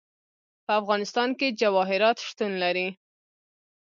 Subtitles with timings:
[0.65, 2.87] په افغانستان کې جواهرات شتون لري.